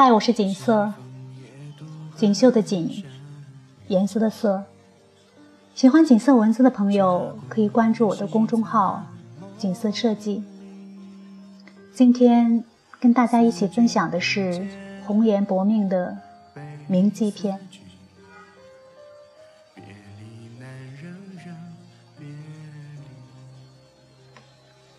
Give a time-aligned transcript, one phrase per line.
[0.00, 0.94] 嗨，我是锦瑟，
[2.14, 3.04] 锦绣的锦，
[3.88, 4.62] 颜色的色。
[5.74, 9.04] 喜欢锦瑟文字的朋友可以关注我的公众号
[9.58, 10.44] “锦瑟设计”。
[11.92, 12.62] 今天
[13.00, 14.68] 跟大家一起分享的是
[15.04, 16.16] 红颜薄命的
[16.86, 17.58] 铭记篇。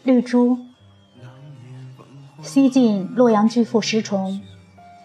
[0.03, 0.59] 绿珠，
[2.41, 4.41] 西晋洛阳巨富石崇。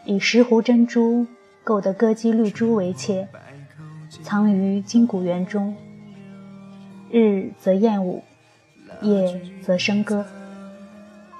[0.06, 1.26] 以石斛珍珠
[1.62, 3.26] 构的歌姬绿珠为妾，
[4.22, 5.74] 藏于金谷园中。
[7.10, 8.22] 日则宴舞，
[9.00, 10.26] 夜则笙歌，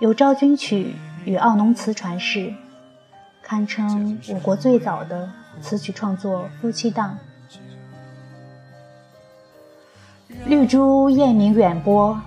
[0.01, 0.95] 有《昭君曲》
[1.29, 2.39] 与《奥农词传世》，
[3.43, 7.19] 堪称我国最早的词曲创作夫妻档。
[10.47, 12.19] 绿珠艳名远播，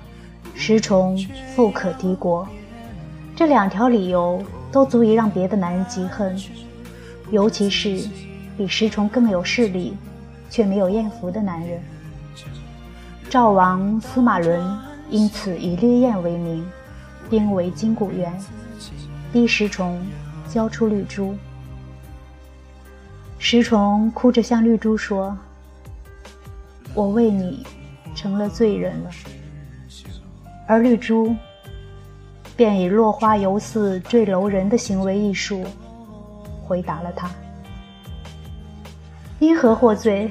[0.54, 1.17] 石崇
[1.56, 2.48] 富可敌国，
[3.36, 4.39] 这两条理由。
[4.72, 6.38] 都足以让别的男人嫉恨，
[7.32, 8.08] 尤其是
[8.58, 9.96] 比石崇更有势力
[10.50, 11.82] 却没有艳福的男人。
[13.30, 14.78] 赵王司马伦
[15.10, 16.66] 因此以烈焰为名，
[17.30, 18.34] 兵围金谷园，
[19.32, 20.06] 逼石崇
[20.48, 21.36] 交出绿珠。
[23.40, 25.38] 石崇哭着向绿珠说
[26.94, 27.66] ：“我为你
[28.16, 29.10] 成了罪人了。”
[30.68, 31.36] 而绿珠。
[32.58, 35.63] 便以落花犹似坠楼人的行为艺术
[36.66, 37.30] 回答了他。
[39.39, 40.30] 因何获罪？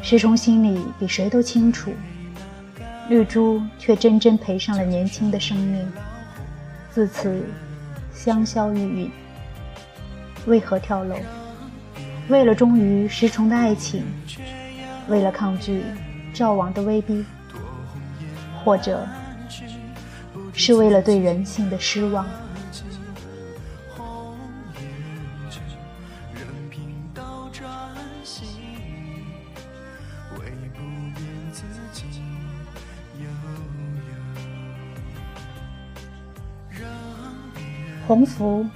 [0.00, 1.92] 石崇心里比谁都清楚。
[3.10, 5.86] 绿珠却真真赔上了年轻的生命，
[6.90, 7.44] 自此
[8.12, 9.10] 香消玉殒。
[10.46, 11.14] 为何跳楼？
[12.28, 14.04] 为了忠于石崇的爱情，
[15.08, 15.82] 为了抗拒
[16.32, 17.24] 赵王的威逼，
[18.64, 19.06] 或者？
[20.58, 22.26] 是为了对人性的失望。
[38.06, 38.66] 鸿福，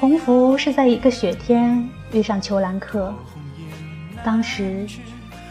[0.00, 3.14] 鸿福是在一个雪天遇上裘兰克，
[4.24, 4.84] 当时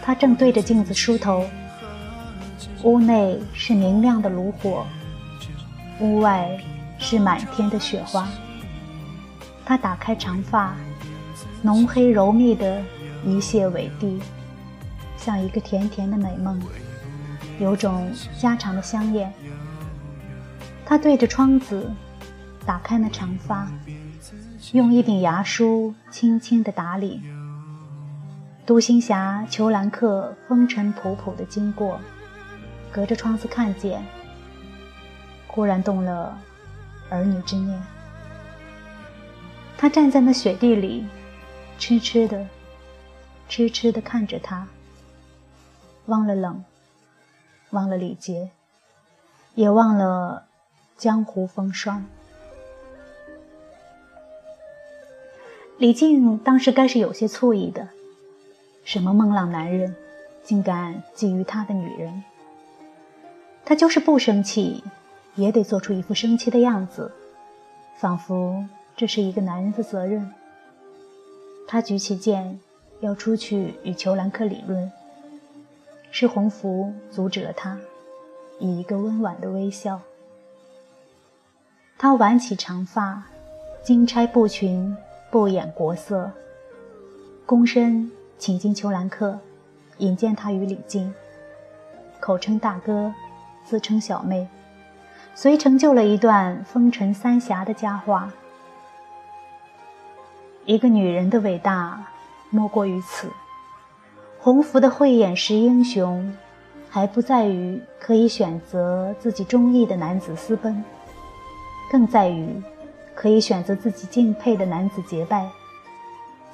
[0.02, 1.48] 他正对着镜子梳头。
[2.84, 4.86] 屋内是明亮的炉火，
[6.02, 6.50] 屋外
[7.00, 8.28] 是满天的雪花。
[9.66, 10.76] 他打开长发，
[11.62, 12.82] 浓黑柔密的
[13.26, 14.22] 一泻尾地，
[15.16, 16.62] 像一个甜甜的美梦，
[17.58, 19.32] 有种家常的香艳。
[20.86, 21.90] 他对着窗子，
[22.66, 23.72] 打开那长发，
[24.74, 27.22] 用一柄牙梳轻轻地打理。
[28.66, 31.98] 独行侠裘兰克风尘仆仆的经过。
[32.94, 34.06] 隔着窗子看见，
[35.48, 36.40] 忽然动了
[37.10, 37.82] 儿女之念。
[39.76, 41.06] 他站在那雪地里，
[41.80, 42.46] 痴痴的、
[43.50, 44.68] 痴痴的看着他，
[46.06, 46.64] 忘了冷，
[47.72, 48.52] 忘了礼节，
[49.56, 50.46] 也忘了
[50.96, 52.06] 江湖风霜。
[55.80, 57.90] 李靖当时该是有些醋意的，
[58.86, 59.96] 什么孟浪男人，
[60.44, 62.24] 竟敢觊觎他的女人？
[63.66, 64.84] 他就是不生气，
[65.36, 67.12] 也得做出一副生气的样子，
[67.98, 68.64] 仿佛
[68.96, 70.32] 这是一个男人的责任。
[71.68, 72.60] 他举起剑，
[73.00, 74.92] 要出去与裘兰克理论，
[76.12, 77.80] 是红福阻止了他，
[78.60, 80.02] 以一个温婉的微笑。
[81.98, 83.24] 他挽起长发，
[83.82, 84.96] 金钗布裙
[85.32, 86.30] 不掩国色，
[87.48, 89.40] 躬身请进裘兰克，
[90.00, 91.14] 引荐他与李靖，
[92.20, 93.14] 口称大哥。
[93.66, 94.48] 自称小妹，
[95.34, 98.32] 遂成就了一段风尘三侠的佳话。
[100.66, 102.04] 一个女人的伟大，
[102.50, 103.30] 莫过于此。
[104.40, 106.36] 鸿福的慧眼识英雄，
[106.90, 110.84] 还不在于可以选择自己中意的男子私奔，
[111.90, 112.62] 更在于
[113.16, 115.50] 可以选择自己敬佩的男子结拜。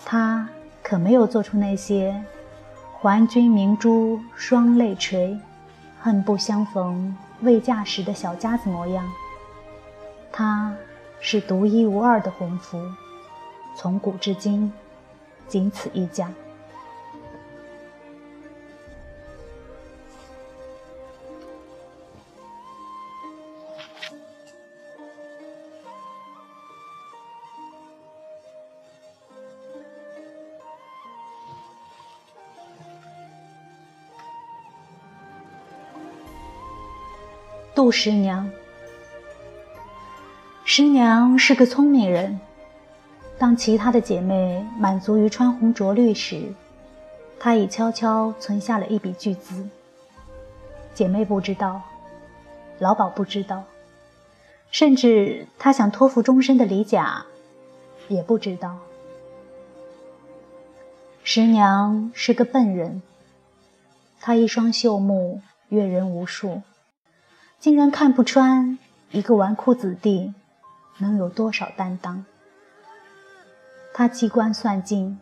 [0.06, 0.48] 他
[0.84, 2.24] 可没有做出那些
[3.02, 5.38] “还君明珠双泪垂”。
[6.02, 9.06] 恨不相逢未嫁时的小家子模样，
[10.32, 10.74] 他
[11.20, 12.82] 是独一无二的鸿福，
[13.76, 14.72] 从古至今，
[15.48, 16.32] 仅此一家。
[37.76, 38.50] 杜十娘，
[40.66, 42.40] 十娘是个聪明人，
[43.38, 46.52] 当其他的姐妹满足于穿红着绿时，
[47.40, 49.68] 她已悄悄存下了一笔巨资。
[50.94, 51.82] 姐妹不知道，
[52.80, 53.64] 老鸨不知道，
[54.72, 57.26] 甚至她想托付终身的李甲
[58.10, 58.78] 也不知道。
[61.24, 63.02] 十娘是个笨人，
[64.20, 66.62] 她一双秀目阅人无数，
[67.60, 68.80] 竟然看不穿
[69.12, 70.34] 一个纨绔子弟
[70.98, 72.24] 能有多少担当。
[73.94, 75.20] 他机关算尽，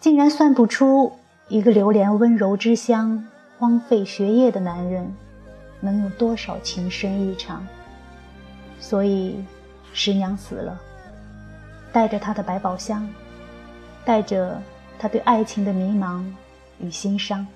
[0.00, 1.12] 竟然算不出
[1.48, 3.24] 一个流连温柔之乡。
[3.58, 5.14] 荒废学业的男人，
[5.78, 7.64] 能有多少情深意长？
[8.80, 9.44] 所以，
[9.92, 10.80] 十娘死了，
[11.92, 13.08] 带着她的百宝箱，
[14.04, 14.60] 带着
[14.98, 16.24] 她对爱情的迷茫
[16.80, 17.46] 与心伤。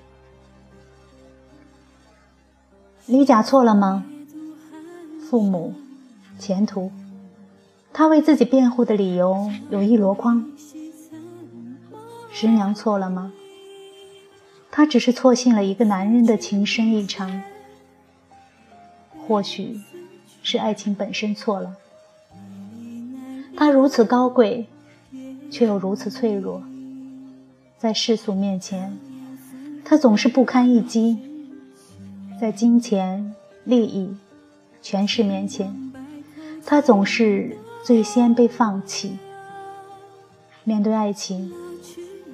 [3.07, 4.03] 李甲错了吗？
[5.29, 5.73] 父母，
[6.37, 6.91] 前途，
[7.93, 10.51] 他为自己辩护的理由有一箩筐。
[12.29, 13.31] 十娘错了吗？
[14.69, 17.41] 她只是错信了一个男人的情深意长，
[19.25, 19.79] 或许
[20.43, 21.77] 是爱情本身错了。
[23.55, 24.67] 她如此高贵，
[25.49, 26.61] 却又如此脆弱，
[27.77, 28.97] 在世俗面前，
[29.85, 31.17] 她总是不堪一击；
[32.39, 34.15] 在金钱、利益、
[34.81, 35.91] 权势面前，
[36.65, 39.17] 他总是最先被放弃。
[40.63, 41.51] 面对爱情，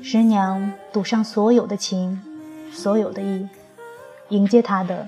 [0.02, 2.22] 十娘赌上所有的情。
[2.76, 3.48] 所有的意，
[4.30, 5.08] 迎接他的，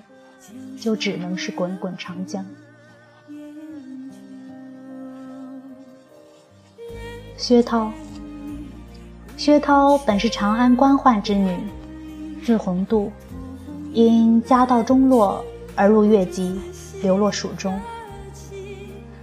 [0.79, 2.45] 就只能是滚滚长江。
[7.35, 7.91] 薛涛，
[9.35, 11.57] 薛涛本是长安官宦之女，
[12.43, 13.11] 字鸿度，
[13.95, 15.41] 因家道中落
[15.73, 16.59] 而入越籍，
[17.01, 17.79] 流落蜀中。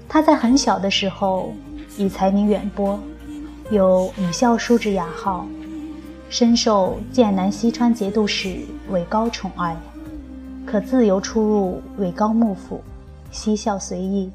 [0.09, 1.53] 他在很小的时候
[1.99, 2.99] 已才名远播，
[3.71, 5.47] 有女校书之雅号。
[6.31, 9.77] 深受剑南西川节度使韦高宠爱，
[10.65, 12.83] 可自由出入韦高幕府，
[13.31, 14.31] 嬉笑随意。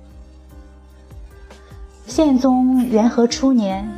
[2.05, 3.89] 宪宗元和初年，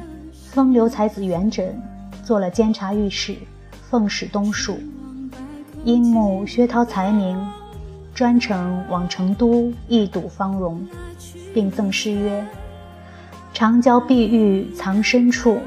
[0.52, 1.68] 风流才子元稹
[2.24, 3.36] 做了监察御史，
[3.90, 4.80] 奉使东蜀。
[5.84, 7.38] 因慕薛涛才名，
[8.14, 10.86] 专程往成都一睹芳容，
[11.54, 12.46] 并赠诗曰
[13.54, 15.60] ：“长娇碧玉藏深处。”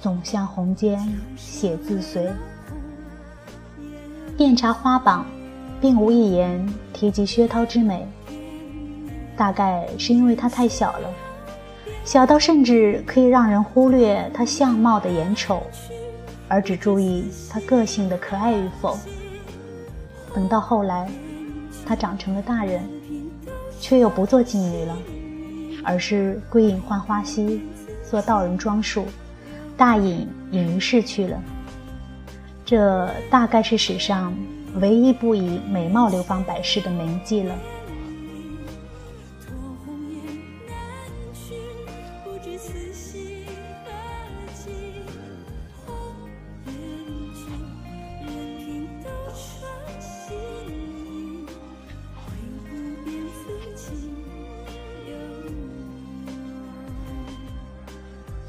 [0.00, 0.98] 总向红笺
[1.34, 2.28] 写自随。
[4.36, 5.24] 遍查花榜，
[5.80, 8.06] 并无一言提及薛涛之美。
[9.34, 11.08] 大概是因为她太小了，
[12.04, 15.62] 小到甚至可以让人忽略她相貌的眼丑，
[16.48, 18.98] 而只注意她个性的可爱与否。
[20.34, 21.08] 等到后来，
[21.86, 22.82] 她长成了大人，
[23.80, 24.98] 却又不做妓女了，
[25.84, 27.62] 而是归隐浣花溪，
[28.02, 29.06] 做道人装束。
[29.76, 31.42] 大隐隐于市去了，
[32.64, 34.32] 这大概是史上
[34.80, 37.54] 唯一不以美貌流芳百世的名妓了。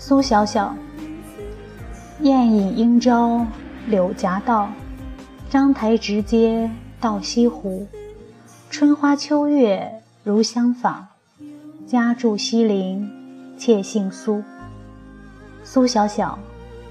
[0.07, 0.71] 苏小小。
[2.19, 3.43] 宴饮应招
[3.87, 4.69] 柳夹道，
[5.49, 6.69] 章台直接
[7.01, 7.87] 到西湖。
[8.69, 11.07] 春花秋月如相访，
[11.87, 13.11] 家住西陵，
[13.57, 14.43] 妾姓苏。
[15.63, 16.37] 苏小小，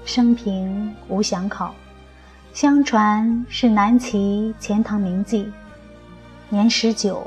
[0.03, 1.73] 生平无详考，
[2.51, 5.45] 相传是南齐钱塘名妓，
[6.49, 7.25] 年十九，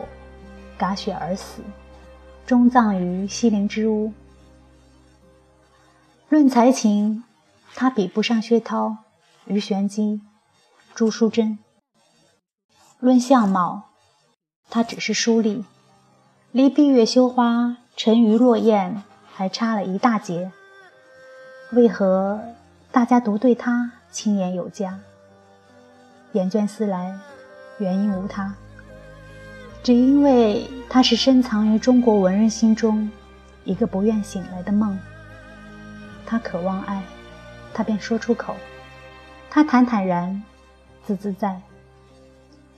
[0.76, 1.62] 嘎血而死，
[2.44, 4.12] 终葬于西陵之屋。
[6.28, 7.24] 论才情。
[7.74, 8.96] 他比不上薛涛、
[9.44, 10.20] 鱼玄机、
[10.94, 11.58] 朱淑珍。
[12.98, 13.90] 论相貌，
[14.68, 15.64] 他只是书丽，
[16.50, 20.50] 离闭月羞花、沉鱼落雁还差了一大截。
[21.70, 22.40] 为何
[22.90, 24.98] 大家独对他青眼有加？
[26.32, 27.16] 眼倦思来，
[27.78, 28.56] 原因无他，
[29.84, 33.08] 只因为他是深藏于中国文人心中
[33.62, 34.98] 一个不愿醒来的梦。
[36.28, 37.02] 他渴望爱。
[37.72, 38.54] 他便说出口，
[39.48, 40.42] 他坦坦然，
[41.04, 41.60] 自自在。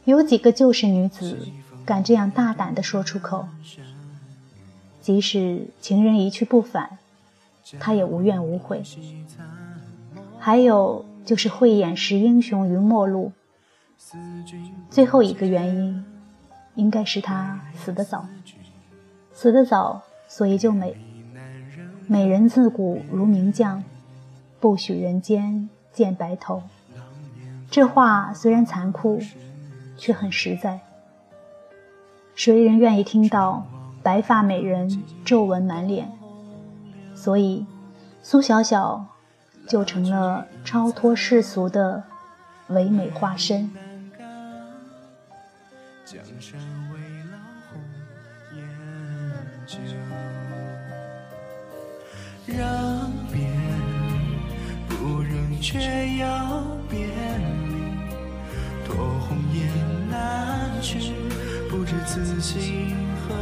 [0.04, 1.48] 有几个旧时女子
[1.84, 3.48] 敢这样大胆地说出口？
[5.00, 6.98] 即使情人一去不返，
[7.78, 8.82] 他也无怨无悔。
[10.38, 13.32] 还有就是慧眼识英雄于末路。
[14.90, 16.04] 最后一个原因，
[16.74, 18.26] 应该是他死得早，
[19.32, 20.94] 死得早，所以就美。
[22.10, 23.84] 美人自古如名将，
[24.58, 26.60] 不许人间见白头。
[27.70, 29.20] 这话虽然残酷，
[29.96, 30.80] 却很实在。
[32.34, 33.64] 谁人愿意听到
[34.02, 36.10] 白发美人皱纹满脸？
[37.14, 37.64] 所以，
[38.24, 39.06] 苏小小
[39.68, 42.02] 就成了超脱世俗的
[42.70, 43.70] 唯美化身。
[46.04, 46.58] 江山
[46.92, 46.98] 为
[47.30, 47.38] 了
[47.70, 47.80] 红
[52.56, 53.50] 让变，
[54.88, 55.78] 不忍却
[56.18, 57.74] 要别离，
[58.84, 59.68] 托鸿雁
[60.10, 61.12] 南去，
[61.68, 62.94] 不知此心
[63.26, 63.34] 何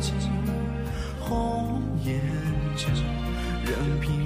[0.00, 0.12] 寄。
[1.20, 2.20] 红颜
[2.76, 2.86] 旧，
[3.64, 4.25] 任凭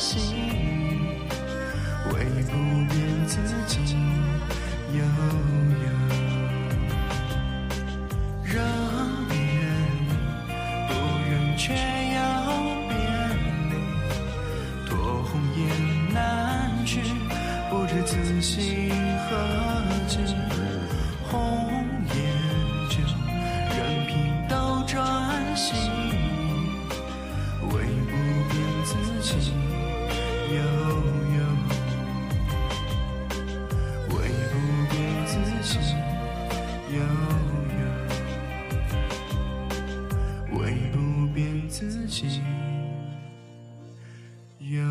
[0.00, 0.32] 心意，
[2.10, 2.52] 唯不
[2.88, 3.76] 变自己
[4.94, 5.86] 悠悠。
[8.42, 8.56] 人
[9.28, 9.36] 变
[10.88, 10.90] 不
[11.28, 11.74] 愿，却
[12.14, 12.18] 要
[12.88, 12.90] 别
[13.68, 13.72] 离，
[14.88, 15.60] 托红颜
[16.14, 16.18] 难
[16.86, 17.02] 去，
[17.68, 18.90] 不知此心
[19.28, 19.30] 何
[20.08, 20.49] 寄。
[41.70, 42.40] 自己。
[44.58, 44.82] 有